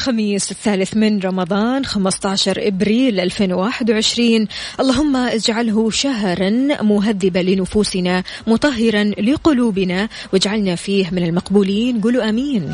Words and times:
الخميس 0.00 0.50
الثالث 0.50 0.96
من 0.96 1.20
رمضان 1.20 1.84
15 1.84 2.54
إبريل 2.58 3.20
2021 3.20 4.46
اللهم 4.80 5.16
اجعله 5.16 5.90
شهرا 5.90 6.50
مهذبا 6.82 7.38
لنفوسنا 7.38 8.22
مطهرا 8.46 9.04
لقلوبنا 9.04 10.08
واجعلنا 10.32 10.74
فيه 10.76 11.10
من 11.12 11.22
المقبولين. 11.22 12.00
قولوا 12.00 12.28
آمين. 12.28 12.72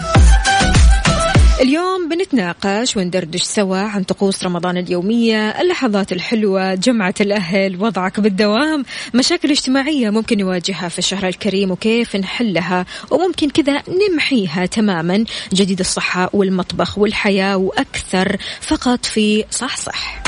اليوم 1.60 2.09
بنتناقش 2.09 2.96
وندردش 2.96 3.42
سوا 3.42 3.78
عن 3.78 4.02
طقوس 4.02 4.45
رمضان 4.45 4.77
اليومية 4.77 5.51
اللحظات 5.51 6.12
الحلوة 6.12 6.74
جمعة 6.74 7.15
الأهل 7.20 7.82
وضعك 7.82 8.20
بالدوام 8.20 8.84
مشاكل 9.15 9.51
اجتماعية 9.51 10.10
ممكن 10.10 10.38
نواجهها 10.38 10.88
في 10.88 10.98
الشهر 10.98 11.29
الكريم 11.29 11.70
وكيف 11.70 12.16
نحلها 12.16 12.87
وممكن 13.10 13.51
كذا 13.51 13.82
نمحيها 14.10 14.66
تماما 14.66 15.24
جديد 15.52 15.80
الصحة 15.80 16.30
والمطبخ 16.32 16.98
والحياة 16.98 17.57
وأكثر 17.57 18.37
فقط 18.60 19.07
في 19.07 19.45
صحصح. 19.51 20.23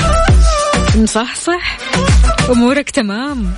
مصحصح 0.95 1.77
أمورك 2.49 2.89
تمام. 2.89 3.55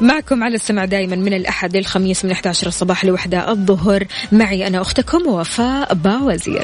معكم 0.00 0.44
على 0.44 0.54
السمع 0.54 0.84
دائما 0.84 1.16
من 1.16 1.34
الأحد 1.34 1.76
للخميس 1.76 2.24
من 2.24 2.30
11 2.30 2.66
الصباح 2.66 3.04
لوحدة 3.04 3.50
الظهر. 3.50 4.06
معي 4.32 4.66
أنا 4.66 4.80
أختكم 4.80 5.26
وفاء 5.26 5.94
باوزير. 5.94 6.62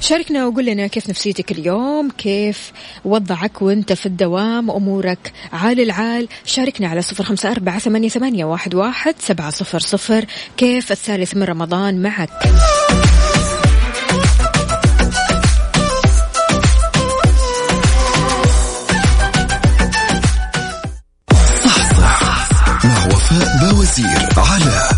شاركنا 0.00 0.46
وقول 0.46 0.66
لنا 0.66 0.86
كيف 0.86 1.10
نفسيتك 1.10 1.52
اليوم؟ 1.52 2.10
كيف 2.18 2.72
وضعك 3.04 3.62
وأنت 3.62 3.92
في 3.92 4.06
الدوام؟ 4.06 4.70
أمورك 4.70 5.32
عال 5.52 5.80
العال. 5.80 6.28
شاركنا 6.44 6.88
على 6.88 7.02
صفر 7.02 7.24
خمسة 7.24 7.50
أربعة 7.50 7.78
ثمانية, 7.78 8.08
ثمانية 8.08 8.44
واحد, 8.44 8.74
واحد 8.74 9.14
سبعة 9.18 9.50
صفر 9.50 9.78
صفر. 9.78 10.24
كيف 10.56 10.92
الثالث 10.92 11.36
من 11.36 11.42
رمضان 11.42 12.02
معك؟ 12.02 12.30
باوزير 23.96 24.28
على 24.36 24.95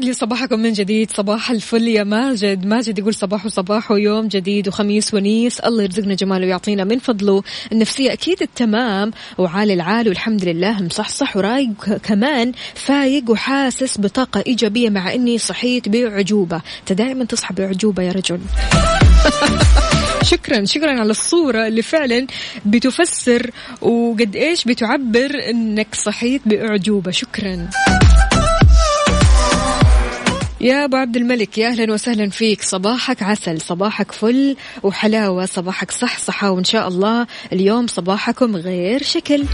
ويسعد 0.00 0.08
لي 0.08 0.12
صباحكم 0.12 0.60
من 0.60 0.72
جديد. 0.72 1.10
صباح 1.10 1.50
الفل 1.50 1.88
يا 1.88 2.04
ماجد. 2.04 2.66
ماجد 2.66 2.98
يقول 2.98 3.14
صباح 3.14 3.46
وصباح 3.46 3.90
ويوم 3.90 4.28
جديد 4.28 4.68
وخميس 4.68 5.14
ونيس. 5.14 5.60
الله 5.60 5.82
يرزقنا 5.82 6.14
جماله 6.14 6.46
ويعطينا 6.46 6.84
من 6.84 6.98
فضله. 6.98 7.42
النفسية 7.72 8.12
أكيد 8.12 8.42
التمام. 8.42 9.10
وعالي 9.38 9.74
العال 9.74 10.08
والحمد 10.08 10.44
لله 10.44 10.82
مصحصح 10.82 11.36
ورايق 11.36 11.96
كمان. 12.02 12.52
فايق 12.74 13.30
وحاسس 13.30 14.00
بطاقة 14.00 14.44
إيجابية 14.46 14.90
مع 14.90 15.14
إني 15.14 15.38
صحيت 15.38 15.88
بعجوبة. 15.88 16.60
دائما 16.90 17.24
تصحى 17.24 17.54
بعجوبة 17.54 18.02
يا 18.02 18.12
رجل. 18.12 18.40
شكرا. 20.32 20.64
شكرا 20.64 21.00
على 21.00 21.10
الصورة 21.10 21.66
اللي 21.66 21.82
فعلا 21.82 22.26
بتفسر 22.66 23.50
وقد 23.82 24.36
إيش 24.36 24.64
بتعبر 24.64 25.30
إنك 25.50 25.94
صحيت 25.94 26.42
بأعجوبة 26.46 27.10
شكرا. 27.10 27.68
يا 30.60 30.84
أبو 30.84 30.96
عبد 30.96 31.16
الملك 31.16 31.58
يا 31.58 31.68
أهلا 31.68 31.92
وسهلا 31.92 32.30
فيك. 32.30 32.62
صباحك 32.62 33.22
عسل 33.22 33.60
صباحك 33.60 34.12
فل 34.12 34.56
وحلاوة 34.82 35.46
صباحك 35.46 35.90
صحصحه 35.90 36.50
وإن 36.50 36.64
شاء 36.64 36.88
الله 36.88 37.26
اليوم 37.52 37.86
صباحكم 37.86 38.56
غير 38.56 39.02
شكل. 39.02 39.44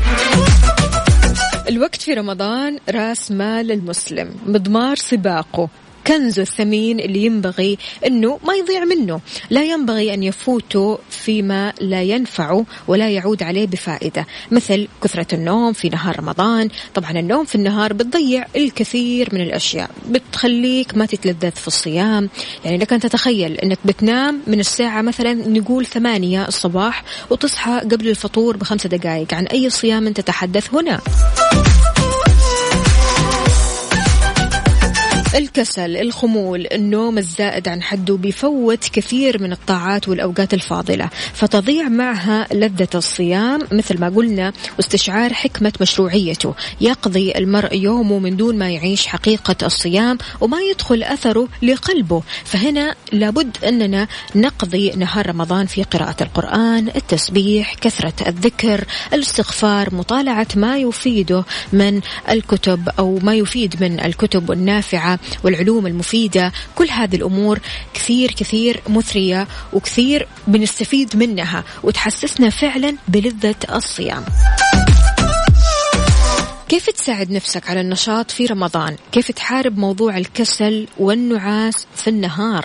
الوقت 1.69 2.03
في 2.03 2.15
رمضان 2.15 2.79
راس 2.91 3.31
مال 3.33 3.73
المسلم 3.73 4.35
مضمار 4.47 4.97
سباقه. 4.97 5.69
كنزه 6.07 6.43
الثمين 6.43 7.01
اللي 7.01 7.25
ينبغي 7.25 7.79
إنه 8.07 8.39
ما 8.47 8.55
يضيع 8.55 8.85
منه، 8.85 9.21
لا 9.51 9.65
ينبغي 9.65 10.15
أن 10.15 10.23
يفوته 10.23 10.99
فيما 11.11 11.73
لا 11.81 12.03
ينفعه 12.03 12.65
ولا 12.89 13.11
يعود 13.11 13.43
عليه 13.43 13.67
بفائدة، 13.67 14.27
مثل 14.51 14.89
كثرة 15.03 15.35
النوم 15.35 15.73
في 15.73 15.89
نهار 15.89 16.21
رمضان، 16.21 16.69
طبعا 16.95 17.11
النوم 17.11 17.45
في 17.45 17.55
النهار 17.55 17.93
بتضيع 17.93 18.47
الكثير 18.57 19.29
من 19.33 19.41
الأشياء، 19.41 19.91
بتخليك 20.09 20.97
ما 20.97 21.07
تتلذذ 21.07 21.51
في 21.51 21.67
الصيام، 21.67 22.29
يعني 22.65 22.79
لك 22.79 22.93
ان 22.93 23.01
تتخيل 23.01 23.53
إنك 23.53 23.79
بتنام 23.85 24.41
من 24.47 24.61
الساعة 24.61 25.03
مثلا 25.03 25.35
نقول 25.35 25.87
ثمانية 25.87 26.49
الصباح 26.49 27.05
وتصحى 27.31 27.81
قبل 27.81 28.09
الفطور 28.09 28.57
بخمسة 28.57 28.89
دقائق، 28.89 29.35
عن 29.35 29.47
أي 29.47 29.71
صيام 29.71 30.13
تتحدث 30.13 30.75
هنا؟ 30.75 31.01
الكسل 35.37 35.97
الخمول 35.97 36.67
النوم 36.73 37.19
الزائد 37.19 37.69
عن 37.69 37.83
حده 37.83 38.17
بيفوت 38.17 38.89
كثير 38.93 39.43
من 39.43 39.53
الطاعات 39.53 40.09
والأوقات 40.09 40.55
الفاضلة. 40.55 41.11
فتضيع 41.33 41.89
معها 41.89 42.47
لذة 42.53 42.89
الصيام 42.95 43.61
مثل 43.73 44.01
ما 44.01 44.09
قلنا 44.09 44.53
واستشعار 44.77 45.35
حكمة 45.35 45.73
مشروعيته. 45.81 46.55
يقضي 46.81 47.33
المرء 47.33 47.75
يومه 47.75 48.19
من 48.19 48.37
دون 48.37 48.59
ما 48.59 48.71
يعيش 48.71 49.07
حقيقة 49.07 49.67
الصيام 49.67 50.19
وما 50.41 50.61
يدخل 50.61 51.03
أثره 51.03 51.49
لقلبه. 51.63 52.23
فهنا 52.45 52.95
لابد 53.13 53.57
أننا 53.65 54.09
نقضي 54.35 54.91
نهار 54.91 55.29
رمضان 55.29 55.67
في 55.67 55.83
قراءة 55.83 56.23
القرآن 56.23 56.89
التسبيح 56.97 57.75
كثرة 57.75 58.29
الذكر 58.29 58.85
الاستغفار 59.13 59.95
مطالعة 59.95 60.49
ما 60.57 60.79
يفيده 60.79 61.45
من 61.73 62.01
الكتب 62.31 62.89
أو 62.99 63.19
ما 63.23 63.35
يفيد 63.35 63.83
من 63.83 64.01
الكتب 64.01 64.53
النافعة. 64.53 65.19
والعلوم 65.45 65.87
المفيدة 65.87 66.53
كل 66.75 66.91
هذه 66.91 67.17
الأمور 67.17 67.61
كثير 67.95 68.31
كثير 68.31 68.81
مثرية 68.89 69.49
وكثير 69.73 70.29
بنستفيد 70.47 71.17
منها 71.17 71.65
وتحسسنا 71.83 72.51
فعلا 72.51 72.97
بلذة 73.09 73.55
الصيام 73.75 74.25
كيف 76.69 76.91
تساعد 76.91 77.31
نفسك 77.31 77.71
على 77.71 77.81
النشاط 77.81 78.31
في 78.31 78.47
رمضان؟ 78.47 78.97
كيف 79.13 79.33
تحارب 79.33 79.79
موضوع 79.79 80.17
الكسل 80.17 80.87
والنعاس 80.99 81.87
في 81.97 82.11
النهار؟ 82.11 82.65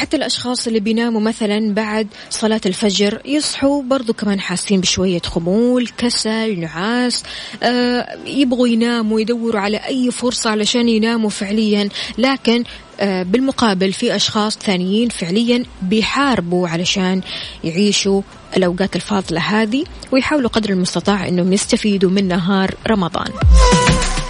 حتى 0.00 0.16
الأشخاص 0.16 0.66
اللي 0.66 0.80
بيناموا 0.80 1.20
مثلا 1.20 1.74
بعد 1.74 2.06
صلاة 2.30 2.60
الفجر 2.66 3.20
يصحوا 3.24 3.82
برضو 3.82 4.12
كمان 4.12 4.40
حاسين 4.40 4.80
بشوية 4.80 5.20
خمول 5.20 5.88
كسل 5.98 6.60
نعاس 6.60 7.22
آه 7.62 8.18
يبغوا 8.26 8.68
يناموا 8.68 9.20
يدوروا 9.20 9.60
على 9.60 9.76
أي 9.76 10.10
فرصة 10.10 10.50
علشان 10.50 10.88
يناموا 10.88 11.30
فعليا 11.30 11.88
لكن 12.18 12.64
آه 13.00 13.22
بالمقابل 13.22 13.92
في 13.92 14.16
أشخاص 14.16 14.58
ثانيين 14.58 15.08
فعليا 15.08 15.64
بيحاربوا 15.82 16.68
علشان 16.68 17.20
يعيشوا 17.64 18.22
الأوقات 18.56 18.96
الفاضلة 18.96 19.40
هذه 19.40 19.84
ويحاولوا 20.12 20.50
قدر 20.50 20.70
المستطاع 20.70 21.28
أنهم 21.28 21.52
يستفيدوا 21.52 22.10
من 22.10 22.28
نهار 22.28 22.74
رمضان 22.88 23.32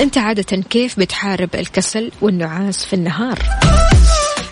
أنت 0.01 0.19
عادة 0.19 0.63
كيف 0.71 0.99
بتحارب 0.99 1.51
الكسل 1.55 2.11
والنعاس 2.23 2.85
في 2.85 2.93
النهار؟ 2.95 3.39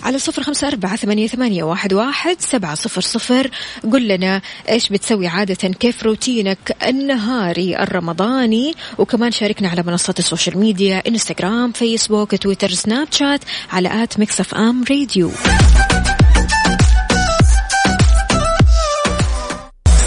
على 0.08 0.19
صفر 0.19 0.43
خمسة 0.43 0.69
أربعة 0.69 0.96
ثمانية, 0.96 1.26
ثمانية 1.26 1.62
واحد, 1.62 1.93
واحد 1.93 2.37
سبعة 2.40 2.75
صفر 2.75 3.00
صفر. 3.00 3.50
قل 3.93 4.08
لنا 4.08 4.43
إيش 4.69 4.88
بتسوي 4.88 5.26
عادة 5.26 5.55
كيف 5.55 6.02
روتينك 6.02 6.76
النهاري 6.87 7.78
الرمضاني؟ 7.82 8.75
وكمان 8.99 9.32
شاركنا 9.32 9.69
على 9.69 9.82
منصات 9.82 10.19
ال 10.19 10.24
social 10.24 10.59
media 10.59 11.03
إنستغرام 11.08 11.72
فيسبوك 11.72 12.34
تويتر 12.34 12.70
سناب 12.70 13.08
شات 13.10 13.40
على 13.72 14.02
at 14.03 14.19
ميكس 14.19 14.40
أف 14.40 14.55
أم 14.55 14.84
راديو. 14.90 15.31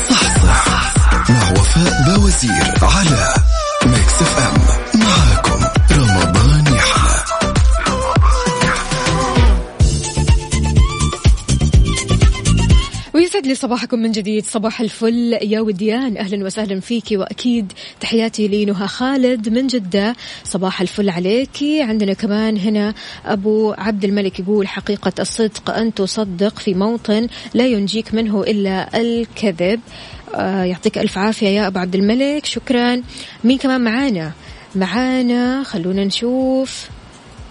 صحصح 0.09 0.93
مع 1.29 1.51
وفاء 1.51 2.03
باوزير 2.07 2.73
على 2.81 3.33
ميكس 3.85 4.21
أف 4.21 4.39
أم. 4.39 4.80
ويسعد 13.31 13.47
لي 13.47 13.55
صباحكم 13.55 13.99
من 13.99 14.11
جديد. 14.11 14.45
صباح 14.45 14.81
الفل. 14.81 15.39
يا 15.41 15.59
وديان 15.59 16.17
أهلا 16.17 16.45
وسهلا 16.45 16.79
فيكي 16.79 17.17
وأكيد. 17.17 17.71
تحياتي 17.99 18.47
لنهى 18.47 18.87
خالد 18.87 19.49
من 19.49 19.67
جدة. 19.67 20.15
صباح 20.43 20.81
الفل 20.81 21.09
عليكي. 21.09 21.81
عندنا 21.81 22.13
كمان 22.13 22.57
هنا 22.57 22.93
أبو 23.25 23.73
عبد 23.77 24.03
الملك 24.03 24.39
يقول 24.39 24.67
حقيقة 24.67 25.13
الصدق 25.19 25.69
أن 25.69 25.93
تصدق 25.93 26.59
في 26.59 26.73
موطن 26.73 27.27
لا 27.53 27.67
ينجيك 27.67 28.13
منه 28.13 28.43
إلا 28.43 29.01
الكذب. 29.01 29.79
آه 30.35 30.63
يعطيك 30.63 30.97
ألف 30.97 31.17
عافية 31.17 31.47
يا 31.47 31.67
أبو 31.67 31.79
عبد 31.79 31.95
الملك. 31.95 32.45
شكرا. 32.45 33.01
مين 33.43 33.57
كمان 33.57 33.81
معانا؟ 33.81 34.31
معانا 34.75 35.63
خلونا 35.63 36.05
نشوف. 36.05 36.89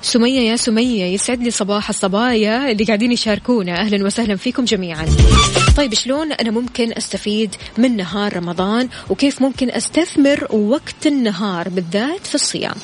سمية 0.02 0.50
يا 0.50 0.56
سمية 0.56 1.04
يسعد 1.04 1.42
لي 1.42 1.50
صباح 1.50 1.88
الصبايا 1.88 2.70
اللي 2.70 2.84
قاعدين 2.84 3.12
يشاركونا. 3.12 3.80
أهلا 3.80 4.06
وسهلا 4.06 4.36
فيكم 4.36 4.64
جميعا. 4.64 5.06
طيب 5.80 5.94
شلون 5.94 6.32
أنا 6.32 6.50
ممكن 6.50 6.92
أستفيد 6.92 7.54
من 7.78 7.96
نهار 7.96 8.36
رمضان؟ 8.36 8.88
وكيف 9.10 9.42
ممكن 9.42 9.70
أستثمر 9.70 10.46
وقت 10.54 11.06
النهار 11.06 11.68
بالذات 11.68 12.26
في 12.26 12.34
الصيام؟ 12.34 12.74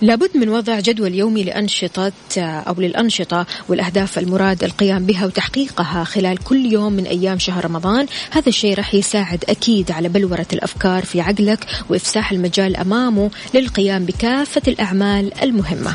لابد 0.00 0.36
من 0.36 0.48
وضع 0.48 0.80
جدول 0.80 1.14
يومي 1.14 1.44
لأنشطة 1.44 2.12
أو 2.38 2.74
للأنشطة 2.78 3.46
والأهداف 3.68 4.18
المراد 4.18 4.64
القيام 4.64 5.06
بها 5.06 5.26
وتحقيقها 5.26 6.04
خلال 6.04 6.38
كل 6.38 6.72
يوم 6.72 6.92
من 6.92 7.06
أيام 7.06 7.38
شهر 7.38 7.64
رمضان. 7.64 8.06
هذا 8.30 8.48
الشيء 8.48 8.74
راح 8.74 8.94
يساعد 8.94 9.44
أكيد 9.48 9.90
على 9.90 10.08
بلورة 10.08 10.46
الأفكار 10.52 11.04
في 11.04 11.20
عقلك 11.20 11.66
وإفساح 11.90 12.32
المجال 12.32 12.76
أمامه 12.76 13.30
للقيام 13.54 14.04
بكافة 14.04 14.62
الأعمال 14.68 15.42
المهمة. 15.42 15.94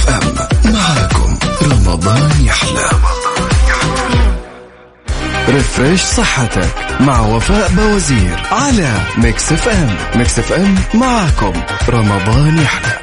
refresh 5.51 6.01
صحتك 6.01 7.01
مع 7.01 7.19
وفاء 7.19 7.71
باوزير 7.71 8.43
على 8.51 8.93
ميكس 9.17 9.51
اف 9.51 9.67
ام. 9.67 9.95
ميكس 10.15 10.39
اف 10.39 10.53
ام 10.53 10.75
معاكم. 10.93 11.53
رمضان 11.89 12.57
يحلى. 12.57 13.00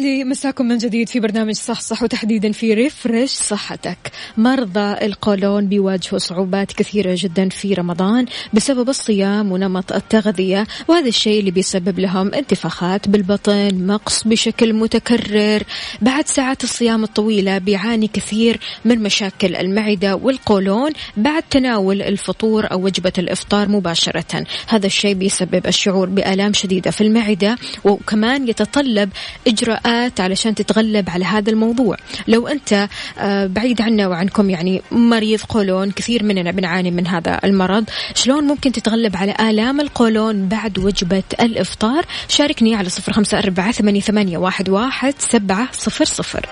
لي 0.00 0.24
مساكم 0.24 0.64
من 0.64 0.78
جديد 0.78 1.08
في 1.08 1.20
برنامج 1.20 1.54
صح 1.54 1.80
صح 1.80 2.02
وتحديدا 2.02 2.52
في 2.52 2.74
ريفرش 2.74 3.30
صحتك. 3.30 3.98
مرضى 4.36 5.06
القولون 5.06 5.66
بيواجهوا 5.66 6.18
صعوبات 6.18 6.72
كثيرة 6.72 7.16
جدا 7.18 7.48
في 7.48 7.74
رمضان 7.74 8.26
بسبب 8.52 8.88
الصيام 8.88 9.52
ونمط 9.52 9.92
التغذية 9.92 10.66
وهذا 10.88 11.08
الشيء 11.08 11.40
اللي 11.40 11.50
بيسبب 11.50 11.98
لهم 11.98 12.34
انتفاخات 12.34 13.08
بالبطن 13.08 13.86
مقص 13.86 14.24
بشكل 14.24 14.72
متكرر. 14.72 15.62
بعد 16.02 16.26
ساعات 16.26 16.64
الصيام 16.64 17.04
الطويلة 17.04 17.58
بيعاني 17.58 18.06
كثير 18.06 18.60
من 18.84 19.02
مشاكل 19.02 19.56
المعدة 19.56 20.16
والقولون 20.16 20.90
بعد 21.16 21.42
تناول 21.42 22.02
الفطور 22.02 22.72
أو 22.72 22.84
وجبة 22.84 23.12
الإفطار 23.18 23.68
مباشرة. 23.68 24.44
هذا 24.68 24.86
الشيء 24.86 25.14
بيسبب 25.14 25.66
الشعور 25.66 26.08
بآلام 26.08 26.52
شديدة 26.52 26.90
في 26.90 27.00
المعدة 27.00 27.56
وكمان 27.84 28.48
يتطلب 28.48 29.10
إجراءات 29.46 29.89
علشان 30.20 30.54
تتغلب 30.54 31.10
على 31.10 31.24
هذا 31.24 31.50
الموضوع. 31.50 31.96
لو 32.28 32.48
أنت 32.48 32.88
آه، 33.18 33.46
بعيد 33.46 33.82
عنا 33.82 34.08
وعنكم 34.08 34.50
يعني 34.50 34.82
مريض 34.90 35.40
قولون 35.40 35.90
كثير 35.90 36.24
مننا 36.24 36.50
بنعاني 36.50 36.90
من 36.90 37.06
هذا 37.06 37.40
المرض 37.44 37.84
شلون 38.14 38.44
ممكن 38.44 38.72
تتغلب 38.72 39.16
على 39.16 39.34
آلام 39.40 39.80
القولون 39.80 40.48
بعد 40.48 40.78
وجبة 40.78 41.22
الإفطار؟ 41.40 42.04
شاركني 42.28 42.74
على 42.74 42.88
صفر 42.88 43.12
خمسة 43.12 43.38
أربعة 43.38 43.72
ثمانية, 44.00 44.38
واحد, 44.38 44.68
واحد 44.68 45.14
سبعة 45.18 45.68
صفر 45.72 46.04
صفر. 46.04 46.46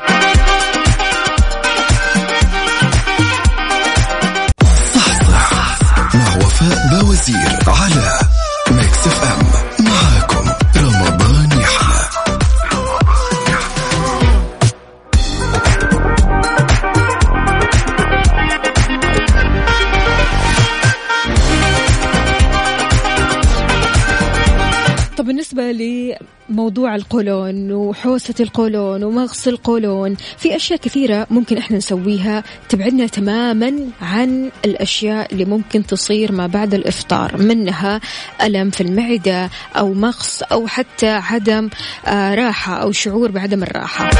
صحصح 4.94 5.78
مع 6.14 6.36
وفاء 6.36 7.00
بوزير 7.00 7.58
على 7.66 8.27
القولون 26.96 27.72
وحوسة 27.72 28.34
القولون 28.40 29.04
ومغص 29.04 29.48
القولون 29.48 30.16
في 30.38 30.56
أشياء 30.56 30.78
كثيرة 30.78 31.26
ممكن 31.30 31.58
إحنا 31.58 31.76
نسويها 31.76 32.44
تبعدنا 32.68 33.06
تماما 33.06 33.74
عن 34.02 34.50
الأشياء 34.64 35.32
اللي 35.32 35.44
ممكن 35.44 35.86
تصير 35.86 36.32
ما 36.32 36.46
بعد 36.46 36.74
الإفطار 36.74 37.36
منها 37.36 38.00
ألم 38.42 38.70
في 38.70 38.80
المعدة 38.80 39.50
أو 39.76 39.92
مغص 39.92 40.42
أو 40.42 40.66
حتى 40.66 41.08
عدم 41.08 41.68
آه، 42.06 42.34
راحة 42.34 42.74
أو 42.82 42.92
شعور 42.92 43.30
بعدم 43.30 43.62
الراحة. 43.62 44.10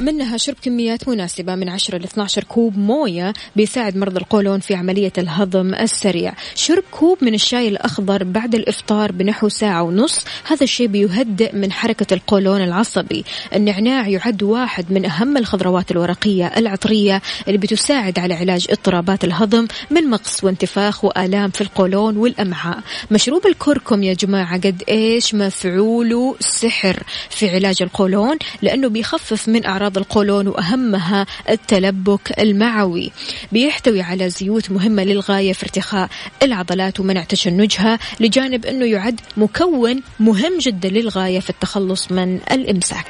منها 0.00 0.36
شرب 0.36 0.56
كميات 0.62 1.08
مناسبة 1.08 1.54
من 1.54 1.68
10 1.68 1.98
ل 1.98 2.04
12 2.04 2.44
كوب 2.44 2.78
موية 2.78 3.32
بيساعد 3.56 3.96
مرضى 3.96 4.18
القولون 4.18 4.60
في 4.60 4.74
عملية 4.74 5.12
الهضم 5.18 5.74
السريع. 5.74 6.34
شرب 6.54 6.82
كوب 6.90 7.18
من 7.22 7.34
الشاي 7.34 7.68
الأخضر 7.68 8.24
بعد 8.24 8.54
الإفطار 8.54 9.12
بنحو 9.12 9.48
ساعة 9.48 9.82
ونص. 9.82 10.24
هذا 10.46 10.64
الشيء 10.64 10.86
بيهدئ 10.86 11.56
من 11.56 11.72
حركة 11.72 12.14
القولون 12.14 12.64
العصبي. 12.64 13.24
النعناع 13.54 14.08
يعد 14.08 14.42
واحد 14.42 14.92
من 14.92 15.06
أهم 15.06 15.36
الخضروات 15.36 15.90
الورقية 15.90 16.46
العطرية 16.46 17.22
اللي 17.46 17.58
بتساعد 17.58 18.18
على 18.18 18.34
علاج 18.34 18.66
اضطرابات 18.70 19.24
الهضم 19.24 19.66
من 19.90 20.10
مقص 20.10 20.44
وانتفاخ 20.44 21.04
وآلام 21.04 21.50
في 21.50 21.60
القولون 21.60 22.16
والأمعاء. 22.16 22.78
مشروب 23.10 23.46
الكركم 23.46 24.02
يا 24.02 24.14
جماعة 24.14 24.56
قد 24.60 24.82
إيش 24.88 25.34
مفعوله 25.34 26.36
سحر 26.40 27.02
في 27.30 27.50
علاج 27.50 27.82
القولون؟ 27.82 28.38
لأنه 28.62 28.88
بيخفف 28.88 29.48
من 29.48 29.66
أعراض 29.66 29.87
القولون 29.96 30.48
وأهمها 30.48 31.26
التلبك 31.48 32.38
المعوي. 32.38 33.12
بيحتوي 33.52 34.02
على 34.02 34.30
زيوت 34.30 34.70
مهمة 34.70 35.04
للغاية 35.04 35.52
في 35.52 35.62
ارتخاء 35.62 36.08
العضلات 36.42 37.00
ومنع 37.00 37.24
تشنجها 37.24 37.98
لجانب 38.20 38.66
أنه 38.66 38.84
يعد 38.84 39.20
مكون 39.36 40.00
مهم 40.20 40.58
جدا 40.58 40.88
للغاية 40.88 41.40
في 41.40 41.50
التخلص 41.50 42.12
من 42.12 42.40
الإمساك. 42.52 43.06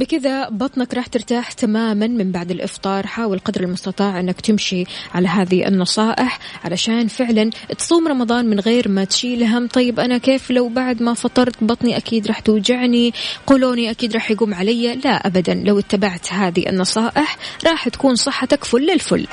بكذا 0.00 0.48
بطنك 0.48 0.94
راح 0.94 1.06
ترتاح 1.06 1.52
تماما 1.52 2.06
من 2.06 2.32
بعد 2.32 2.50
الإفطار. 2.50 3.06
حاول 3.06 3.38
قدر 3.38 3.60
المستطاع 3.60 4.20
أنك 4.20 4.40
تمشي 4.40 4.84
على 5.14 5.28
هذه 5.28 5.68
النصائح 5.68 6.38
علشان 6.64 7.08
فعلا 7.08 7.50
تصوم 7.78 8.08
رمضان 8.08 8.46
من 8.46 8.60
غير 8.60 8.88
ما 8.88 9.04
تشيل 9.04 9.44
هم. 9.44 9.66
طيب 9.66 10.00
أنا 10.00 10.18
كيف 10.18 10.50
لو 10.50 10.68
بعد 10.68 11.02
ما 11.02 11.14
فطرت 11.14 11.64
بطني 11.64 11.96
أكيد 11.96 12.26
راح 12.26 12.40
توجعني؟ 12.40 13.12
قولوني 13.46 13.90
أكيد 13.90 14.12
راح 14.12 14.30
يقوم 14.30 14.54
علي. 14.54 14.94
لا 14.94 15.26
ابدا. 15.26 15.54
لو 15.54 15.78
اتبعت 15.78 16.32
هذه 16.32 16.68
النصائح 16.68 17.36
راح 17.66 17.88
تكون 17.88 18.14
صحتك 18.14 18.64
فل 18.64 18.90
الفل. 18.90 19.26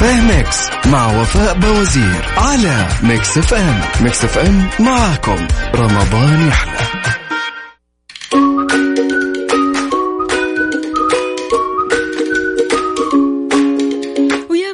بوفيه 0.00 0.20
ميكس 0.20 0.70
مع 0.86 1.20
وفاء 1.20 1.58
باوزير 1.58 2.28
على 2.36 2.86
ميكس 3.02 3.38
اف 3.38 3.54
ام. 3.54 3.80
ميكس 4.04 4.24
اف 4.24 4.38
ام 4.38 4.68
معاكم. 4.80 5.46
رمضان 5.74 6.48
يحلى. 6.48 6.86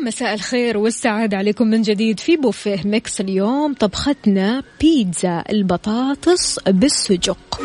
مساء 0.03 0.35
الخير 0.35 0.79
والسعادة 0.79 1.37
عليكم 1.37 1.67
من 1.67 1.83
جديد 1.83 2.21
في 2.21 2.37
بوفيه 2.37 2.81
ميكس 2.85 3.21
اليوم. 3.21 3.75
طبختنا 3.75 4.63
بيتزا 4.81 5.45
البطاطس 5.51 6.59
بالسجق. 6.67 7.61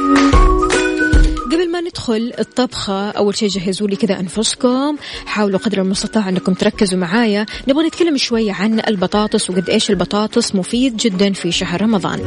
ندخل 2.07 2.33
الطبخة. 2.39 3.09
أول 3.09 3.37
شيء 3.37 3.49
جهزوا 3.49 3.87
لي 3.87 3.95
كذا 3.95 4.19
أنفسكم. 4.19 4.97
حاولوا 5.25 5.59
قدر 5.59 5.81
المستطاع 5.81 6.29
أنكم 6.29 6.53
تركزوا 6.53 6.99
معايا. 6.99 7.45
نبغى 7.67 7.87
نتكلم 7.87 8.17
شوية 8.17 8.53
عن 8.53 8.81
البطاطس 8.87 9.49
وقد 9.49 9.69
إيش 9.69 9.89
البطاطس 9.89 10.55
مفيد 10.55 10.97
جدا 10.97 11.33
في 11.33 11.51
شهر 11.51 11.81
رمضان. 11.81 12.19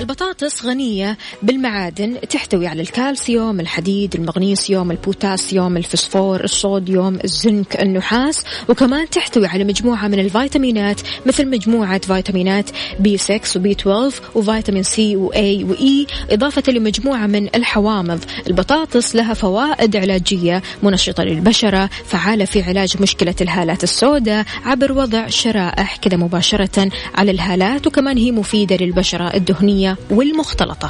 البطاطس 0.00 0.64
غنية 0.64 1.18
بالمعادن 1.42 2.20
تحتوي 2.30 2.66
على 2.66 2.82
الكالسيوم 2.82 3.60
الحديد 3.60 4.14
المغنيسيوم 4.14 4.90
البوتاسيوم 4.90 5.76
الفسفور 5.76 6.44
الصوديوم 6.44 7.18
الزنك 7.24 7.82
النحاس. 7.82 8.44
وكمان 8.68 9.10
تحتوي 9.10 9.46
على 9.46 9.64
مجموعة 9.64 10.08
من 10.08 10.18
الفيتامينات 10.18 11.00
مثل 11.26 11.50
مجموعة 11.50 11.98
فيتامينات 11.98 12.70
بي 13.00 13.16
6 13.16 13.40
وبي 13.56 13.72
12 13.72 14.22
وفيتامين 14.34 14.82
سي 14.82 15.16
وأي 15.16 15.64
وإي 15.64 16.06
إضافة 16.30 16.72
لمجموعة 16.72 17.26
من 17.26 17.48
الحوامض. 17.54 18.20
البطاطس 18.46 18.95
لها 18.96 19.34
فوائد 19.34 19.96
علاجية 19.96 20.62
منشطة 20.82 21.22
للبشرة 21.22 21.90
فعالة 22.04 22.44
في 22.44 22.62
علاج 22.62 23.02
مشكلة 23.02 23.34
الهالات 23.40 23.84
السوداء 23.84 24.44
عبر 24.64 24.92
وضع 24.92 25.28
شرائح 25.28 25.96
كذا 25.96 26.16
مباشرة 26.16 26.90
على 27.14 27.30
الهالات 27.30 27.86
وكمان 27.86 28.16
هي 28.18 28.30
مفيدة 28.32 28.76
للبشرة 28.76 29.34
الدهنية 29.34 29.96
والمختلطة. 30.10 30.88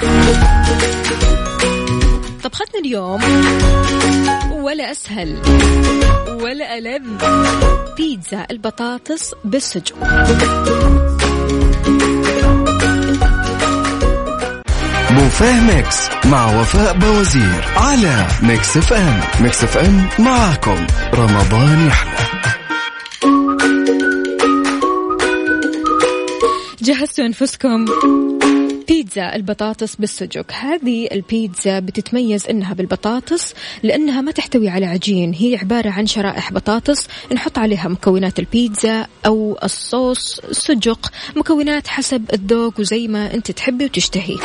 طبختنا 2.45 2.81
اليوم 2.81 3.21
ولا 4.53 4.91
أسهل 4.91 5.37
ولا 6.43 6.79
ألذ 6.79 7.03
بيتزا 7.97 8.47
البطاطس 8.51 9.35
بالسجق. 9.45 9.97
بوفيه 15.41 15.61
ميكس 15.61 16.09
مع 16.25 16.61
وفاء 16.61 16.99
باوزير 16.99 17.65
على 17.77 18.27
ميكس 18.43 18.77
اف 18.77 18.93
ام 18.93 19.21
ميكس 19.41 19.65
اف 19.65 19.77
ام 19.77 20.09
معاكم. 20.19 20.87
رمضان 21.15 21.87
يحلى. 21.87 22.27
جهزتوا 26.83 27.27
أنفسكم. 27.27 27.85
بيتزا 28.89 29.35
البطاطس 29.35 29.97
بالسجق. 29.97 30.53
هذه 30.53 31.09
البيتزا 31.13 31.79
بتتميز 31.79 32.47
إنها 32.47 32.75
بالبطاطس 32.75 33.55
لأنها 33.83 34.21
ما 34.21 34.33
تحتوي 34.33 34.69
على 34.69 34.87
عجين. 34.87 35.35
هي 35.35 35.57
عبارة 35.57 35.91
عن 35.91 36.07
شرائح 36.07 36.53
بطاطس. 36.53 37.09
نحط 37.33 37.59
عليها 37.59 37.89
مكونات 37.89 38.39
البيتزا 38.39 39.07
أو 39.27 39.59
الصوص 39.65 40.41
سجق 40.51 41.13
مكونات 41.37 41.89
حسب 41.89 42.25
الذوق 42.33 42.81
وزي 42.81 43.09
ما 43.09 43.35
أنت 43.35 43.51
تحبي 43.51 43.85
وتشتهي. 43.85 44.37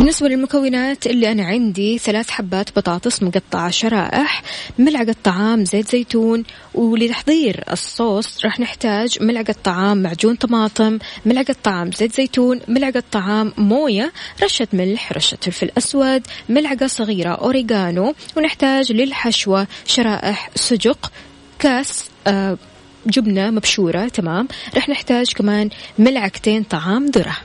بالنسبة 0.00 0.28
للمكونات 0.28 1.06
اللي 1.06 1.32
أنا 1.32 1.44
عندي 1.44 1.98
ثلاث 1.98 2.30
حبات 2.30 2.78
بطاطس 2.78 3.22
مقطعة 3.22 3.70
شرائح 3.70 4.42
ملعقة 4.78 5.14
طعام 5.24 5.64
زيت 5.64 5.88
زيتون 5.88 6.44
ولتحضير 6.74 7.64
الصوص 7.72 8.44
راح 8.44 8.60
نحتاج 8.60 9.22
ملعقة 9.22 9.54
طعام 9.64 10.02
معجون 10.02 10.34
طماطم 10.34 10.98
ملعقة 11.26 11.54
طعام 11.64 11.92
زيت 11.92 12.14
زيتون 12.14 12.60
ملعقة 12.68 13.02
طعام 13.12 13.52
موية 13.56 14.12
رشة 14.42 14.68
ملح 14.72 15.12
رشة 15.12 15.38
فلفل 15.42 15.70
أسود 15.78 16.22
ملعقة 16.48 16.86
صغيرة 16.86 17.30
أوريغانو 17.30 18.14
ونحتاج 18.36 18.92
للحشوة 18.92 19.66
شرائح 19.86 20.50
سجق 20.54 21.12
كاس 21.58 22.04
آه 22.26 22.58
جبنة 23.06 23.50
مبشورة 23.50 24.08
تمام؟ 24.08 24.48
رح 24.76 24.88
نحتاج 24.88 25.32
كمان 25.32 25.70
ملعقتين 25.98 26.62
طعام 26.62 27.06
ذرة. 27.06 27.36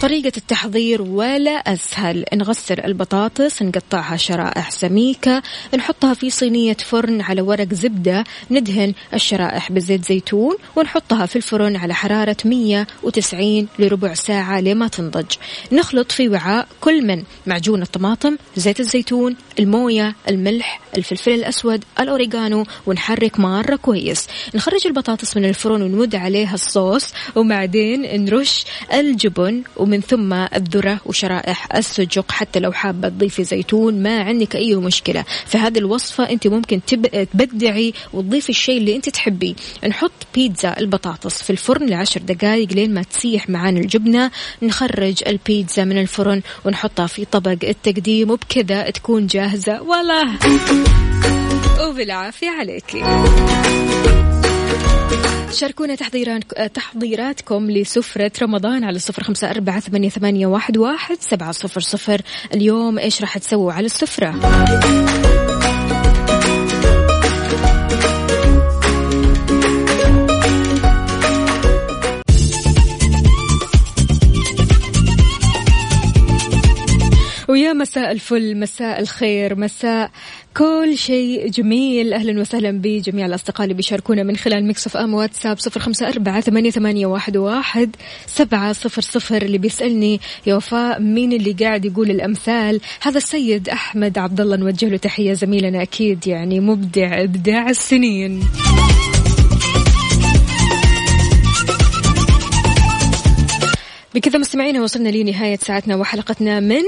طريقة 0.00 0.32
التحضير 0.36 1.02
ولا 1.02 1.50
أسهل. 1.50 2.24
نغسل 2.34 2.80
البطاطس 2.80 3.62
نقطعها 3.62 4.16
شرائح 4.16 4.70
سميكة 4.70 5.42
نحطها 5.74 6.14
في 6.14 6.30
صينية 6.30 6.76
فرن 6.76 7.20
على 7.20 7.42
ورق 7.42 7.74
زبدة 7.74 8.24
ندهن 8.50 8.94
الشرائح 9.14 9.72
بزيت 9.72 10.04
زيتون 10.04 10.56
ونحطها 10.76 11.26
في 11.26 11.36
الفرن 11.36 11.76
على 11.76 11.94
حرارة 11.94 12.36
190 12.44 13.68
لربع 13.78 14.14
ساعة 14.14 14.60
لما 14.60 14.88
تنضج. 14.88 15.34
نخلط 15.72 16.12
في 16.12 16.28
وعاء 16.28 16.68
كل 16.80 17.06
من 17.06 17.22
معجون 17.46 17.82
الطماطم 17.82 18.36
زيت 18.56 18.80
الزيتون 18.80 19.36
الموية 19.58 20.14
الملح 20.28 20.80
الفلفل 20.96 21.30
الأسود 21.30 21.84
الأوريغانو 22.00 22.64
ونحرك 22.86 23.40
مرة 23.40 23.76
كويس. 23.76 24.26
نخرج 24.54 24.86
البطاطس 24.86 25.36
من 25.36 25.44
الفرن 25.44 25.82
ونمد 25.82 26.14
عليها 26.14 26.54
الصوص 26.54 27.12
وبعدين 27.36 28.24
نرش 28.24 28.64
الجبن 28.92 29.62
ومن 29.90 30.00
ثم 30.00 30.32
الذرة 30.32 31.00
وشرائح 31.06 31.76
السجق 31.76 32.32
حتى 32.32 32.60
لو 32.60 32.72
حابة 32.72 33.08
تضيفي 33.08 33.44
زيتون 33.44 34.02
ما 34.02 34.22
عندك 34.22 34.56
أي 34.56 34.74
مشكلة. 34.74 35.24
في 35.46 35.58
هذه 35.58 35.78
الوصفة 35.78 36.30
أنت 36.30 36.46
ممكن 36.46 36.80
تب... 36.86 37.06
تبدعي 37.32 37.94
وتضيفي 38.12 38.50
الشيء 38.50 38.78
اللي 38.78 38.96
أنت 38.96 39.08
تحبيه 39.08 39.54
نحط 39.88 40.12
بيتزا 40.34 40.74
البطاطس 40.78 41.42
في 41.42 41.50
الفرن 41.50 41.86
لعشر 41.86 42.20
دقائق 42.20 42.72
لين 42.72 42.94
ما 42.94 43.02
تسيح 43.02 43.48
معانا 43.48 43.80
الجبنة. 43.80 44.30
نخرج 44.62 45.22
البيتزا 45.26 45.84
من 45.84 45.98
الفرن 45.98 46.42
ونحطها 46.64 47.06
في 47.06 47.24
طبق 47.24 47.56
التقديم 47.64 48.30
وبكذا 48.30 48.90
تكون 48.90 49.26
جاهزة. 49.26 49.82
والله! 49.82 50.38
وبالعافية 51.80 52.50
عليكي. 52.50 53.02
شاركونا 55.52 55.94
تحضيرات 55.94 56.44
تحضيراتكم 56.74 57.70
لسفرة 57.70 58.32
رمضان 58.42 58.84
على 58.84 58.98
صفر 58.98 59.22
خمسة 59.22 59.50
أربعة 59.50 59.80
ثمانية, 59.80 60.08
ثمانية 60.08 60.46
واحد, 60.46 60.78
واحد 60.78 61.16
سبعة 61.20 61.52
صفر 61.52 61.80
صفر. 61.80 62.20
اليوم 62.54 62.98
إيش 62.98 63.20
راح 63.20 63.38
تسووا 63.38 63.72
على 63.72 63.86
السفرة؟ 63.86 64.30
ويا 77.50 77.72
مساء 77.72 78.10
الفل 78.10 78.56
مساء 78.56 79.00
الخير 79.00 79.58
مساء 79.58 80.10
كل 80.56 80.92
شيء 80.96 81.48
جميل. 81.48 82.12
أهلا 82.12 82.40
وسهلا 82.40 82.70
بجميع 82.70 83.26
الأصدقاء 83.26 83.64
اللي 83.64 83.74
بيشاركونا 83.74 84.22
من 84.22 84.36
خلال 84.36 84.64
ميكس 84.64 84.86
أف 84.86 84.96
أم 84.96 85.14
واتساب 85.14 85.58
صفر 85.58 85.80
خمسة 85.80 86.08
أربعة 86.08 86.40
ثمانية, 86.40 86.70
ثمانية 86.70 87.06
واحد, 87.06 87.36
واحد 87.36 87.96
سبعة 88.26 88.72
صفر 88.72 89.02
صفر. 89.02 89.42
اللي 89.42 89.58
بيسألني 89.58 90.20
يا 90.46 90.54
وفاء 90.54 91.00
مين 91.00 91.32
اللي 91.32 91.52
قاعد 91.52 91.84
يقول 91.84 92.10
الأمثال؟ 92.10 92.80
هذا 93.02 93.18
السيد 93.18 93.68
أحمد 93.68 94.18
عبد 94.18 94.40
الله 94.40 94.56
نوجه 94.56 94.88
له 94.88 94.96
تحية 94.96 95.32
زميلنا 95.32 95.82
أكيد 95.82 96.26
يعني 96.26 96.60
مبدع 96.60 97.22
إبداع 97.22 97.70
السنين. 97.70 98.40
بكذا 104.14 104.38
مستمعينا 104.38 104.82
وصلنا 104.82 105.08
لنهاية 105.08 105.56
ساعتنا 105.56 105.96
وحلقتنا 105.96 106.60
من 106.60 106.82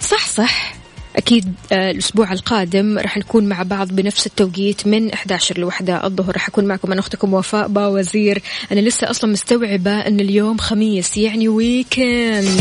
صح 0.00 0.26
صح. 0.26 0.74
أكيد 1.16 1.54
آه، 1.72 1.90
الأسبوع 1.90 2.32
القادم 2.32 2.98
راح 2.98 3.18
نكون 3.18 3.48
مع 3.48 3.62
بعض 3.62 3.88
بنفس 3.88 4.26
التوقيت 4.26 4.86
من 4.86 5.12
11 5.12 5.58
لوحدة 5.58 6.06
الظهر. 6.06 6.32
راح 6.32 6.48
أكون 6.48 6.64
معكم 6.64 6.92
أنا 6.92 7.00
أختكم 7.00 7.34
وفاء 7.34 7.68
باوزير 7.68 8.42
أنا 8.72 8.80
لسه 8.80 9.10
أصلا 9.10 9.32
مستوعبة 9.32 10.00
أن 10.00 10.20
اليوم 10.20 10.58
خميس 10.58 11.16
يعني 11.16 11.48
weekend 11.48 12.60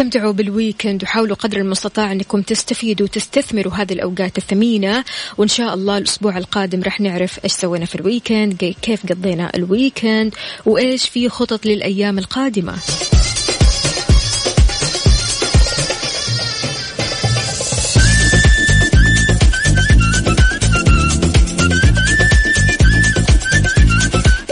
استمتعوا 0.00 0.32
بال 0.32 0.48
weekend 0.48 1.02
وحاولوا 1.02 1.36
قدر 1.36 1.56
المستطاع 1.56 2.12
أنكم 2.12 2.42
تستفيدوا 2.42 3.06
وتستثمروا 3.06 3.72
هذه 3.72 3.92
الأوقات 3.92 4.38
الثمينة. 4.38 5.04
وإن 5.38 5.48
شاء 5.48 5.74
الله 5.74 5.98
الأسبوع 5.98 6.38
القادم 6.38 6.82
راح 6.82 7.00
نعرف 7.00 7.44
إيش 7.44 7.52
سوينا 7.52 7.84
في 7.84 7.94
ال 7.94 8.04
weekend 8.04 8.74
كيف 8.82 9.06
قضينا 9.06 9.52
ال 9.54 9.64
weekend 9.64 10.34
وإيش 10.66 11.08
في 11.08 11.28
خطط 11.28 11.66
للأيام 11.66 12.18
القادمة. 12.18 12.76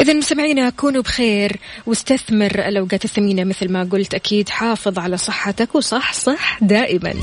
إذا 0.08 0.16
مستمعينا 0.16 0.70
كونوا 0.70 1.02
بخير 1.02 1.56
واستثمر 1.86 2.68
الأوقات 2.68 3.04
الثمينة 3.04 3.44
مثل 3.44 3.72
ما 3.72 3.88
قلت 3.92 4.14
أكيد 4.14 4.48
حافظ 4.48 4.98
على 4.98 5.16
صحتك 5.16 5.74
وصح 5.74 6.12
صح 6.12 6.58
دائما. 6.62 7.14